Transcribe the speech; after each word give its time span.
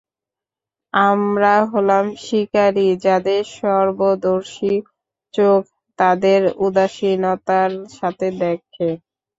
আমরা 0.93 1.53
হলাম 1.71 2.05
শিকারী, 2.23 2.87
যাদের 3.05 3.41
সর্বদর্শী 3.55 4.73
চোখ 5.33 5.61
তাদের 5.99 6.41
উদাসীনতার 6.65 7.69
সাথে 7.97 8.27
দেখে! 8.41 8.89